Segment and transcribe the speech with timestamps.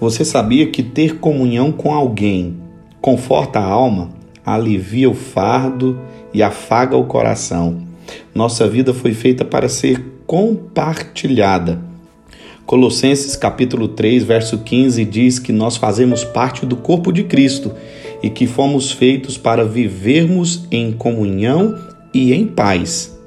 [0.00, 2.56] Você sabia que ter comunhão com alguém
[3.00, 4.10] conforta a alma,
[4.46, 5.98] alivia o fardo
[6.32, 7.82] e afaga o coração?
[8.32, 11.80] Nossa vida foi feita para ser compartilhada.
[12.64, 17.72] Colossenses capítulo 3, verso 15 diz que nós fazemos parte do corpo de Cristo
[18.22, 21.76] e que fomos feitos para vivermos em comunhão
[22.14, 23.18] e em paz.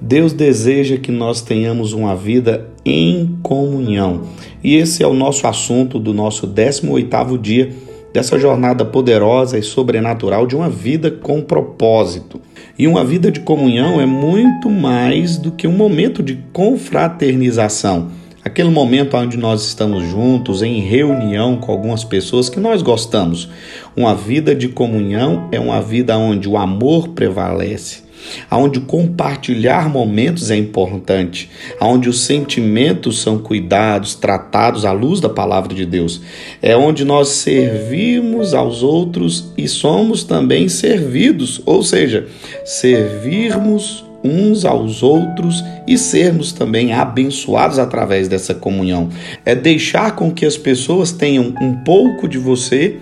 [0.00, 4.22] Deus deseja que nós tenhamos uma vida em comunhão.
[4.62, 7.70] E esse é o nosso assunto do nosso 18º dia
[8.12, 12.40] dessa jornada poderosa e sobrenatural de uma vida com propósito.
[12.78, 18.08] E uma vida de comunhão é muito mais do que um momento de confraternização.
[18.44, 23.50] Aquele momento onde nós estamos juntos, em reunião com algumas pessoas que nós gostamos.
[23.94, 28.04] Uma vida de comunhão é uma vida onde o amor prevalece,
[28.50, 35.74] aonde compartilhar momentos é importante, aonde os sentimentos são cuidados, tratados à luz da palavra
[35.74, 36.20] de Deus.
[36.62, 42.26] É onde nós servimos aos outros e somos também servidos, ou seja,
[42.64, 49.08] servirmos uns aos outros e sermos também abençoados através dessa comunhão.
[49.44, 52.96] É deixar com que as pessoas tenham um pouco de você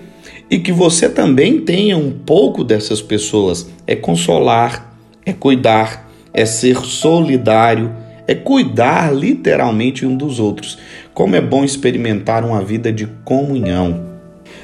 [0.50, 3.69] e que você também tenha um pouco dessas pessoas.
[3.87, 4.85] É consolar,
[5.27, 7.92] é cuidar, é ser solidário,
[8.28, 10.78] é cuidar literalmente um dos outros.
[11.12, 14.06] Como é bom experimentar uma vida de comunhão.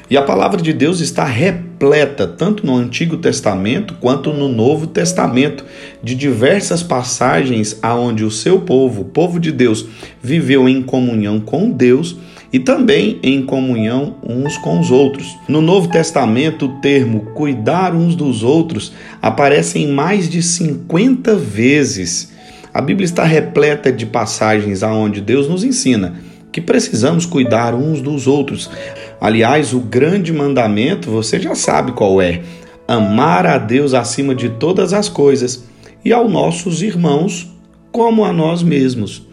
[0.08, 5.64] E a palavra de Deus está repleta, tanto no Antigo Testamento quanto no Novo Testamento,
[6.02, 9.86] de diversas passagens aonde o seu povo, o povo de Deus,
[10.22, 12.16] viveu em comunhão com Deus
[12.52, 15.36] e também em comunhão uns com os outros.
[15.48, 18.92] No Novo Testamento, o termo cuidar uns dos outros
[19.22, 22.32] aparece em mais de 50 vezes.
[22.74, 26.14] A Bíblia está repleta de passagens aonde Deus nos ensina
[26.52, 28.70] que precisamos cuidar uns dos outros.
[29.18, 32.42] Aliás, o grande mandamento, você já sabe qual é:
[32.86, 35.64] amar a Deus acima de todas as coisas
[36.04, 37.50] e aos nossos irmãos
[37.90, 39.31] como a nós mesmos.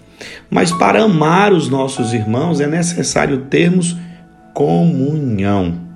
[0.49, 3.95] Mas para amar os nossos irmãos é necessário termos
[4.53, 5.89] comunhão.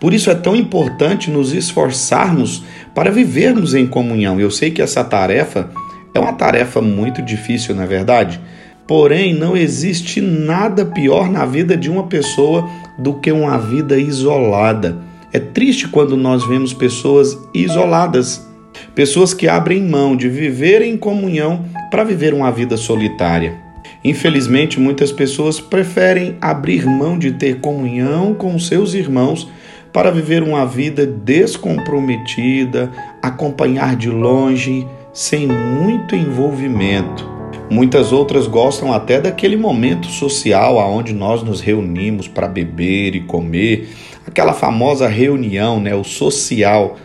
[0.00, 2.62] Por isso é tão importante nos esforçarmos
[2.94, 4.40] para vivermos em comunhão.
[4.40, 5.70] Eu sei que essa tarefa
[6.14, 8.40] é uma tarefa muito difícil, na é verdade.
[8.86, 12.68] Porém, não existe nada pior na vida de uma pessoa
[12.98, 14.96] do que uma vida isolada.
[15.32, 18.46] É triste quando nós vemos pessoas isoladas,
[18.94, 23.67] pessoas que abrem mão de viver em comunhão para viver uma vida solitária.
[24.04, 29.48] Infelizmente, muitas pessoas preferem abrir mão de ter comunhão com seus irmãos
[29.92, 32.90] para viver uma vida descomprometida,
[33.22, 37.28] acompanhar de longe, sem muito envolvimento.
[37.70, 43.88] Muitas outras gostam até daquele momento social aonde nós nos reunimos para beber e comer,
[44.26, 46.96] aquela famosa reunião, né, o social.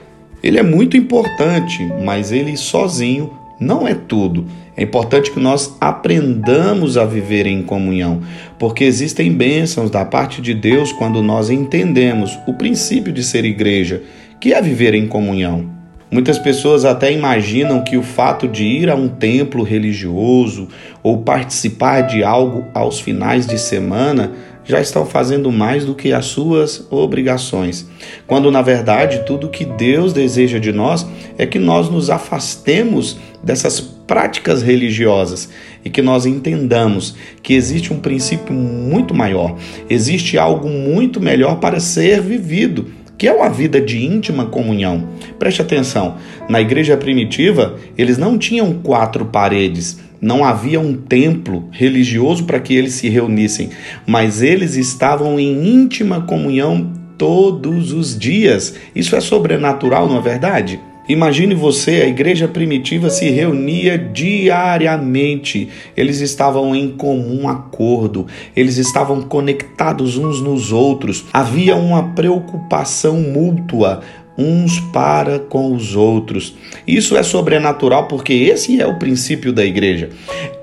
[0.42, 4.46] Ele é muito importante, mas ele sozinho não é tudo.
[4.76, 8.22] É importante que nós aprendamos a viver em comunhão,
[8.58, 14.02] porque existem bênçãos da parte de Deus quando nós entendemos o princípio de ser igreja,
[14.40, 15.70] que é viver em comunhão.
[16.14, 20.68] Muitas pessoas até imaginam que o fato de ir a um templo religioso
[21.02, 24.32] ou participar de algo aos finais de semana
[24.64, 27.88] já estão fazendo mais do que as suas obrigações,
[28.28, 31.06] quando na verdade tudo que Deus deseja de nós
[31.38, 35.50] é que nós nos afastemos dessas práticas religiosas
[35.84, 39.58] e que nós entendamos que existe um princípio muito maior,
[39.90, 42.88] existe algo muito melhor para ser vivido
[43.18, 45.08] que é uma vida de íntima comunhão.
[45.40, 46.18] Preste atenção,
[46.50, 52.74] na igreja primitiva, eles não tinham quatro paredes, não havia um templo religioso para que
[52.74, 53.70] eles se reunissem,
[54.06, 58.76] mas eles estavam em íntima comunhão todos os dias.
[58.96, 60.80] Isso é sobrenatural, não é verdade?
[61.08, 65.68] Imagine você, a igreja primitiva se reunia diariamente,
[65.98, 74.02] eles estavam em comum acordo, eles estavam conectados uns nos outros, havia uma preocupação mútua
[74.38, 76.56] uns para com os outros.
[76.88, 80.10] Isso é sobrenatural porque esse é o princípio da igreja.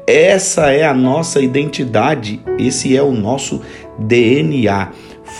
[0.07, 3.61] Essa é a nossa identidade, esse é o nosso
[3.99, 4.91] DNA.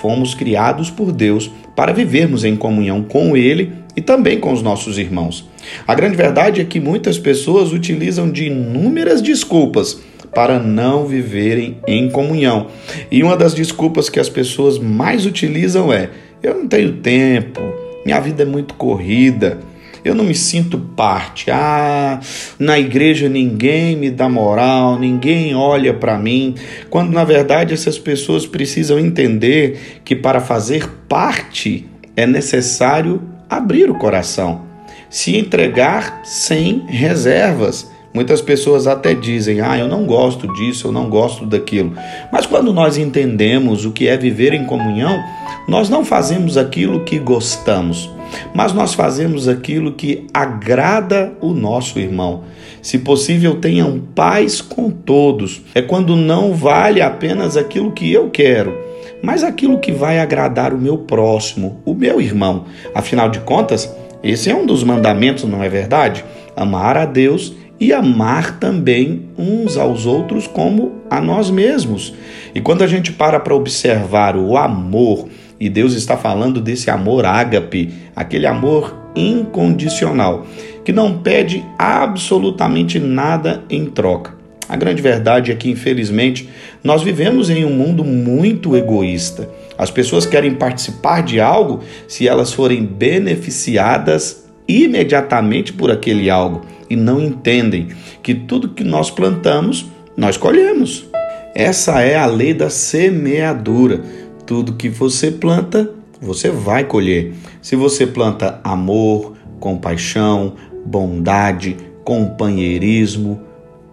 [0.01, 4.99] Fomos criados por Deus para vivermos em comunhão com Ele e também com os nossos
[4.99, 5.49] irmãos.
[5.87, 10.01] A grande verdade é que muitas pessoas utilizam de inúmeras desculpas
[10.35, 12.69] para não viverem em comunhão.
[13.11, 16.11] E uma das desculpas que as pessoas mais utilizam é:
[16.43, 17.61] eu não tenho tempo,
[18.05, 19.59] minha vida é muito corrida.
[20.03, 21.51] eu não me sinto parte.
[21.51, 22.21] Ah,
[22.59, 26.55] na igreja ninguém me dá moral, ninguém olha para mim.
[26.89, 33.99] Quando na verdade essas pessoas precisam entender que para fazer parte é necessário abrir o
[33.99, 34.63] coração,
[35.11, 37.91] se entregar sem reservas.
[38.15, 41.93] Muitas pessoas até dizem: Ah, eu não gosto disso, eu não gosto daquilo.
[42.33, 45.21] Mas quando nós entendemos o que é viver em comunhão,
[45.69, 48.11] nós não fazemos aquilo que gostamos,
[48.55, 52.43] mas nós fazemos aquilo que agrada o nosso irmão.
[52.83, 55.61] Se possível, tenham paz com todos.
[55.75, 58.77] É quando não vale apenas aquilo que eu quero,
[59.23, 62.65] mas aquilo que vai agradar o meu próximo, o meu irmão.
[62.95, 66.25] Afinal de contas, esse é um dos mandamentos, não é verdade?
[66.57, 72.15] Amar a Deus e amar também uns aos outros como a nós mesmos.
[72.55, 75.29] E quando a gente para para observar o amor
[75.59, 80.47] e Deus está falando desse amor ágape, aquele amor incondicional,
[80.85, 84.40] que não pede absolutamente nada em troca.
[84.71, 86.49] A grande verdade é que, infelizmente,
[86.85, 89.51] nós vivemos em um mundo muito egoísta.
[89.77, 96.95] As pessoas querem participar de algo se elas forem beneficiadas imediatamente por aquele algo e
[96.95, 97.89] não entendem
[98.23, 99.87] que tudo que nós plantamos,
[100.17, 101.05] nós colhemos.
[101.53, 104.01] Essa é a lei da semeadura.
[104.47, 105.91] Tudo que você planta,
[106.23, 107.33] você vai colher.
[107.61, 110.55] Se você planta amor, compaixão,
[110.87, 113.50] bondade, companheirismo,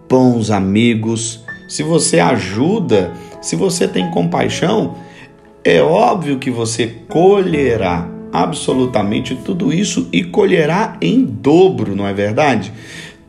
[0.08, 4.94] bons amigos, se você ajuda, se você tem compaixão,
[5.62, 12.72] é óbvio que você colherá absolutamente tudo isso e colherá em dobro, não é verdade?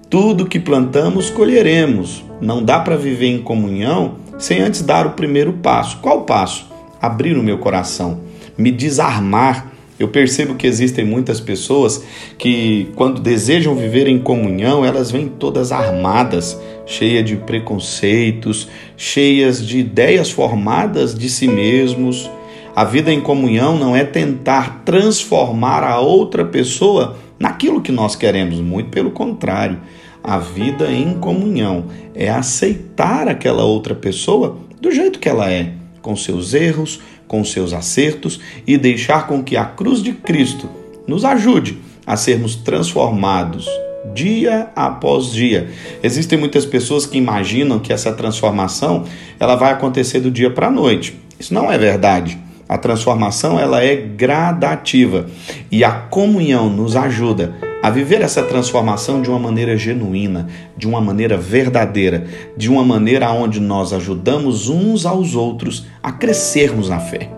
[0.10, 2.24] Tudo que plantamos, colheremos.
[2.42, 5.98] Não dá para viver em comunhão sem antes dar o primeiro passo.
[5.98, 6.70] Qual passo?
[7.02, 8.22] abrir o meu coração,
[8.58, 9.72] me desarmar.
[10.00, 12.06] Eu percebo que existem muitas pessoas
[12.38, 19.80] que, quando desejam viver em comunhão, elas vêm todas armadas, cheias de preconceitos, cheias de
[19.80, 22.32] ideias formadas de si mesmos.
[22.74, 28.62] A vida em comunhão não é tentar transformar a outra pessoa naquilo que nós queremos,
[28.62, 29.82] muito pelo contrário.
[30.24, 31.86] A vida em comunhão
[32.16, 37.74] é aceitar aquela outra pessoa do jeito que ela é com seus erros, com seus
[37.74, 40.70] acertos e deixar com que a cruz de Cristo
[41.08, 43.68] nos ajude a sermos transformados
[44.14, 45.70] dia após dia.
[46.02, 49.06] Existem muitas pessoas que imaginam que essa transformação
[49.40, 51.20] ela vai acontecer do dia para a noite.
[51.40, 52.38] Isso não é verdade.
[52.68, 55.28] A transformação ela é gradativa
[55.72, 60.48] e a comunhão nos ajuda a viver essa transformação de uma maneira genuína,
[60.78, 62.26] de uma maneira verdadeira,
[62.58, 67.30] de uma maneira onde nós ajudamos uns aos outros a crescermos na fé.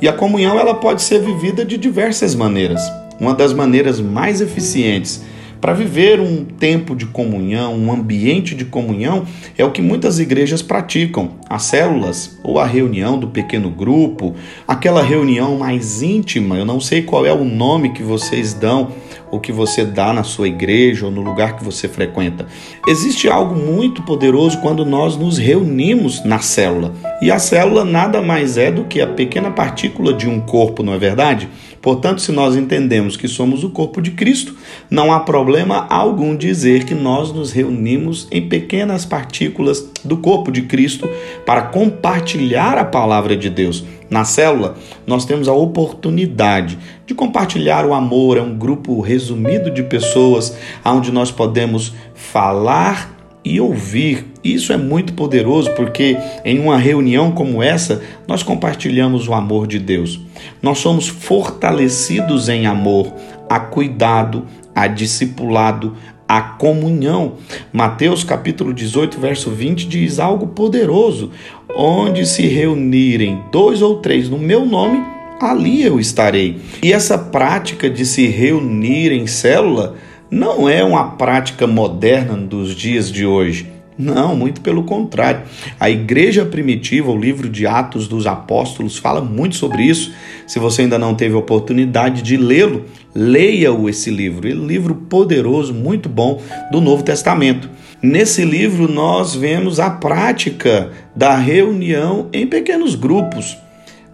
[0.00, 2.80] E a comunhão ela pode ser vivida de diversas maneiras.
[3.20, 5.22] Uma das maneiras mais eficientes
[5.62, 9.24] para viver um tempo de comunhão, um ambiente de comunhão,
[9.56, 14.34] é o que muitas igrejas praticam: as células ou a reunião do pequeno grupo,
[14.66, 16.56] aquela reunião mais íntima.
[16.56, 18.88] Eu não sei qual é o nome que vocês dão
[19.32, 22.46] ou que você dá na sua igreja ou no lugar que você frequenta.
[22.86, 26.92] Existe algo muito poderoso quando nós nos reunimos na célula.
[27.22, 30.92] E a célula nada mais é do que a pequena partícula de um corpo, não
[30.92, 31.48] é verdade?
[31.82, 34.54] Portanto, se nós entendemos que somos o corpo de Cristo,
[34.88, 40.62] não há problema algum dizer que nós nos reunimos em pequenas partículas do corpo de
[40.62, 41.08] Cristo
[41.44, 43.84] para compartilhar a palavra de Deus.
[44.08, 49.82] Na célula, nós temos a oportunidade de compartilhar o amor, é um grupo resumido de
[49.82, 53.12] pessoas onde nós podemos falar
[53.44, 54.31] e ouvir.
[54.44, 59.78] Isso é muito poderoso porque em uma reunião como essa, nós compartilhamos o amor de
[59.78, 60.20] Deus.
[60.60, 63.12] Nós somos fortalecidos em amor,
[63.48, 65.96] a cuidado, a discipulado,
[66.26, 67.34] a comunhão.
[67.72, 71.30] Mateus capítulo 18, verso 20 diz algo poderoso:
[71.76, 75.04] onde se reunirem dois ou três no meu nome,
[75.40, 76.60] ali eu estarei.
[76.82, 79.94] E essa prática de se reunir em célula
[80.30, 83.70] não é uma prática moderna dos dias de hoje.
[84.02, 85.42] Não, muito pelo contrário.
[85.78, 90.12] A igreja primitiva, o livro de Atos dos Apóstolos, fala muito sobre isso.
[90.44, 94.50] Se você ainda não teve oportunidade de lê-lo, leia-o esse livro.
[94.50, 96.42] É um livro poderoso, muito bom
[96.72, 97.70] do Novo Testamento.
[98.02, 103.56] Nesse livro nós vemos a prática da reunião em pequenos grupos.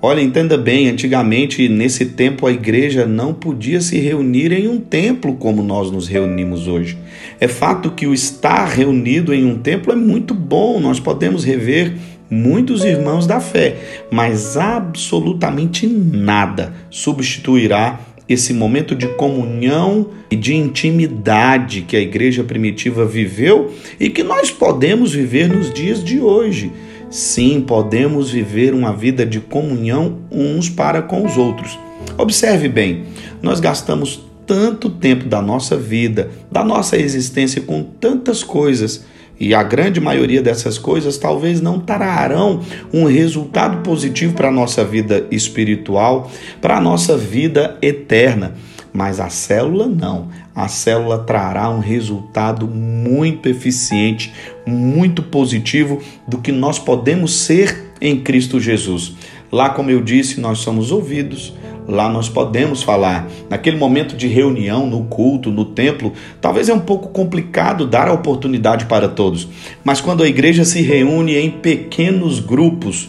[0.00, 5.34] Olha, entenda bem, antigamente, nesse tempo, a igreja não podia se reunir em um templo
[5.34, 6.96] como nós nos reunimos hoje.
[7.40, 11.94] É fato que o estar reunido em um templo é muito bom, nós podemos rever
[12.30, 13.76] muitos irmãos da fé,
[14.08, 23.04] mas absolutamente nada substituirá esse momento de comunhão e de intimidade que a igreja primitiva
[23.04, 26.70] viveu e que nós podemos viver nos dias de hoje.
[27.10, 31.78] Sim, podemos viver uma vida de comunhão uns para com os outros.
[32.18, 33.04] Observe bem,
[33.40, 39.04] nós gastamos tanto tempo da nossa vida, da nossa existência com tantas coisas
[39.40, 42.60] e a grande maioria dessas coisas talvez não trarão
[42.92, 46.30] um resultado positivo para a nossa vida espiritual,
[46.60, 48.54] para a nossa vida eterna.
[48.92, 50.28] Mas a célula não.
[50.54, 54.32] A célula trará um resultado muito eficiente,
[54.66, 59.14] muito positivo do que nós podemos ser em Cristo Jesus.
[59.52, 61.54] Lá, como eu disse, nós somos ouvidos,
[61.88, 63.26] Lá nós podemos falar.
[63.48, 68.12] Naquele momento de reunião, no culto, no templo, talvez é um pouco complicado dar a
[68.12, 69.48] oportunidade para todos.
[69.82, 73.08] Mas quando a igreja se reúne em pequenos grupos,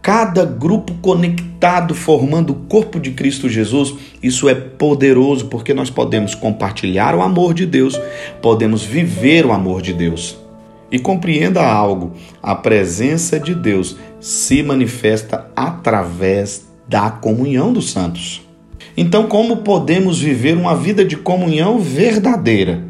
[0.00, 6.34] cada grupo conectado, formando o corpo de Cristo Jesus, isso é poderoso porque nós podemos
[6.34, 8.00] compartilhar o amor de Deus,
[8.40, 10.38] podemos viver o amor de Deus.
[10.90, 12.12] E compreenda algo:
[12.42, 18.42] a presença de Deus se manifesta através da comunhão dos santos.
[18.96, 22.82] Então, como podemos viver uma vida de comunhão verdadeira?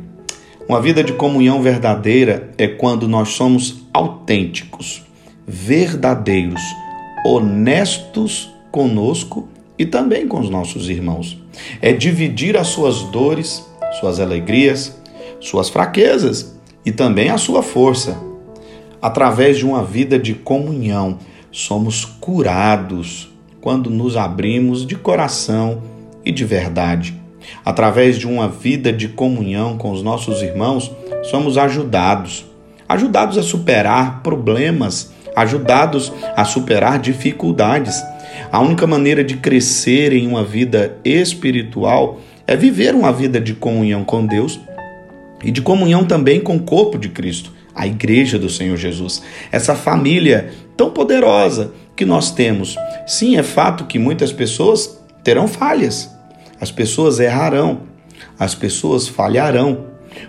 [0.69, 5.03] Uma vida de comunhão verdadeira é quando nós somos autênticos,
[5.47, 6.63] verdadeiros,
[7.25, 9.49] honestos conosco
[9.79, 11.39] e também com os nossos irmãos.
[11.81, 13.65] É dividir as suas dores,
[14.01, 14.99] suas alegrias,
[15.41, 18.19] suas fraquezas e também a sua força.
[19.01, 21.19] Através de uma vida de comunhão,
[21.53, 23.34] somos curados
[23.65, 25.81] quando nos abrimos de coração
[26.23, 27.15] e de verdade.
[27.65, 30.93] Através de uma vida de comunhão com os nossos irmãos,
[31.23, 32.45] somos ajudados,
[32.87, 38.05] ajudados a superar problemas, ajudados a superar dificuldades.
[38.53, 44.05] A única maneira de crescer em uma vida espiritual é viver uma vida de comunhão
[44.05, 44.61] com Deus
[45.43, 49.75] e de comunhão também com o corpo de Cristo, a igreja do Senhor Jesus, essa
[49.75, 52.77] família tão poderosa que nós temos.
[53.07, 56.11] Sim, é fato que muitas pessoas terão falhas,
[56.61, 57.81] as pessoas errarão,
[58.39, 59.87] as pessoas falharão.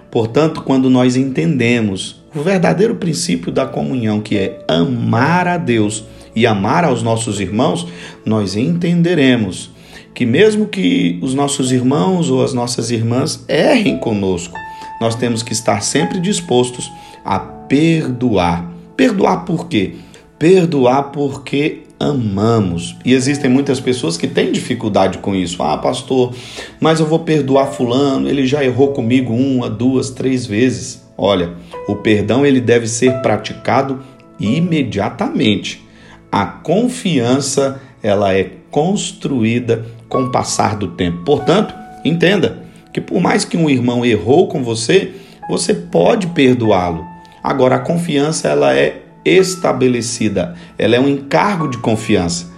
[0.09, 6.03] Portanto, quando nós entendemos o verdadeiro princípio da comunhão, que é amar a Deus
[6.35, 7.87] e amar aos nossos irmãos,
[8.25, 9.71] nós entenderemos
[10.13, 14.57] que, mesmo que os nossos irmãos ou as nossas irmãs errem conosco,
[14.99, 16.89] nós temos que estar sempre dispostos
[17.23, 18.71] a perdoar.
[18.95, 19.95] Perdoar por quê?
[20.37, 22.95] Perdoar porque amamos.
[23.05, 25.61] E existem muitas pessoas que têm dificuldade com isso.
[25.63, 26.33] Ah, pastor,
[26.79, 31.05] mas eu vou perdoar fulano, ele já errou comigo uma, duas, três vezes.
[31.17, 31.53] Olha,
[31.87, 34.01] o perdão ele deve ser praticado
[34.39, 35.83] imediatamente.
[36.31, 41.23] A confiança ela é construída com o passar do tempo.
[41.23, 41.73] Portanto,
[42.03, 42.63] entenda
[42.93, 45.13] que por mais que um irmão errou com você,
[45.49, 47.05] você pode perdoá-lo.
[47.41, 52.53] Agora a confiança ela é estabelecida, ela é um encargo de confiança.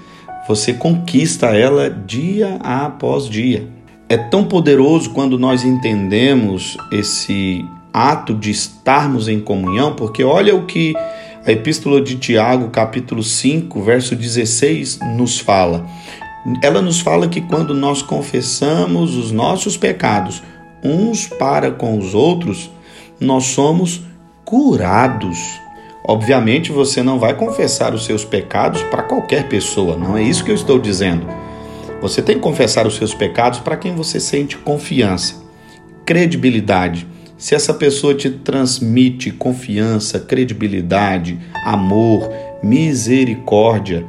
[0.47, 3.67] Você conquista ela dia após dia.
[4.09, 10.65] É tão poderoso quando nós entendemos esse ato de estarmos em comunhão, porque olha o
[10.65, 10.93] que
[11.45, 15.85] a Epístola de Tiago, capítulo 5, verso 16, nos fala.
[16.61, 20.43] Ela nos fala que quando nós confessamos os nossos pecados
[20.83, 22.69] uns para com os outros,
[23.19, 24.01] nós somos
[24.45, 25.37] curados.
[26.07, 30.49] Obviamente você não vai confessar os seus pecados para qualquer pessoa, não é isso que
[30.49, 31.27] eu estou dizendo.
[32.01, 35.35] Você tem que confessar os seus pecados para quem você sente confiança,
[36.05, 37.05] credibilidade.
[37.37, 42.31] Se essa pessoa te transmite confiança, credibilidade, amor,
[42.63, 44.05] misericórdia,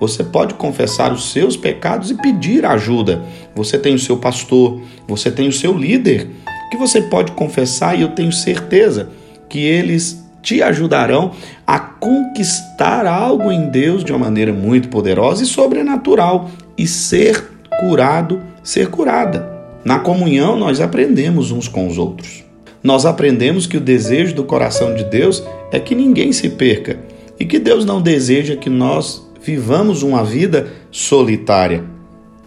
[0.00, 3.22] você pode confessar os seus pecados e pedir ajuda.
[3.54, 6.28] Você tem o seu pastor, você tem o seu líder,
[6.70, 9.10] que você pode confessar e eu tenho certeza
[9.48, 11.32] que eles te ajudarão
[11.66, 18.40] a conquistar algo em Deus de uma maneira muito poderosa e sobrenatural e ser curado,
[18.62, 19.50] ser curada.
[19.84, 22.44] Na comunhão, nós aprendemos uns com os outros.
[22.82, 26.98] Nós aprendemos que o desejo do coração de Deus é que ninguém se perca
[27.38, 31.84] e que Deus não deseja que nós vivamos uma vida solitária.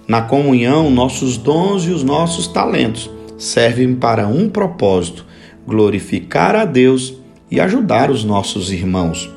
[0.08, 5.26] Na comunhão, nossos dons e os nossos talentos servem para um propósito:
[5.66, 7.14] glorificar a Deus
[7.50, 9.30] e ajudar os nossos irmãos.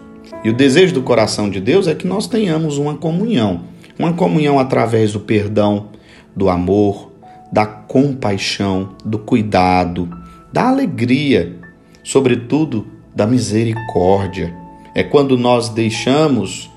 [0.45, 3.63] E o desejo do coração de Deus é que nós tenhamos uma comunhão,
[3.99, 5.89] uma comunhão através do perdão,
[6.35, 7.11] do amor,
[7.53, 10.09] da compaixão, do cuidado,
[10.53, 11.57] da alegria,
[12.05, 14.55] sobretudo da misericórdia.
[14.95, 16.71] É quando nós deixamos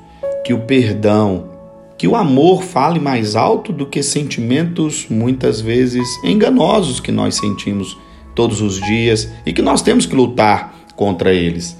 [0.43, 1.50] que o perdão,
[1.97, 7.97] que o amor fale mais alto do que sentimentos muitas vezes enganosos que nós sentimos
[8.33, 11.75] todos os dias e que nós temos que lutar contra eles.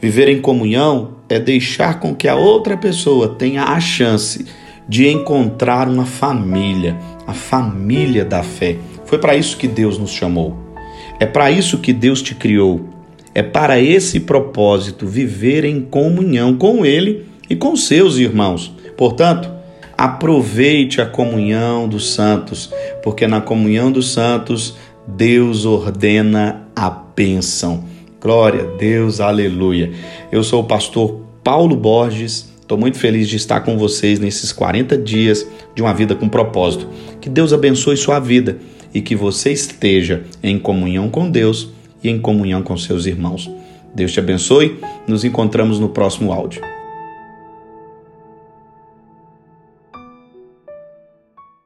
[0.00, 4.46] Viver em comunhão é deixar com que a outra pessoa tenha a chance
[4.88, 8.78] de encontrar uma família, a família da fé.
[9.04, 10.56] Foi para isso que Deus nos chamou.
[11.20, 12.88] É para isso que Deus te criou.
[13.34, 18.74] É para esse propósito viver em comunhão com Ele e com seus irmãos.
[18.96, 19.50] Portanto,
[20.02, 22.72] Aproveite a comunhão dos santos,
[23.04, 24.74] porque na comunhão dos santos
[25.06, 27.91] Deus ordena a bênção.
[28.22, 29.90] Glória a Deus, aleluia.
[30.30, 32.48] Eu sou o pastor Paulo Borges.
[32.60, 36.86] Estou muito feliz de estar com vocês nesses 40 dias de uma vida com propósito.
[37.20, 38.58] Que Deus abençoe sua vida
[38.94, 43.50] e que você esteja em comunhão com Deus e em comunhão com seus irmãos.
[43.92, 44.78] Deus te abençoe.
[45.04, 46.62] Nos encontramos no próximo áudio.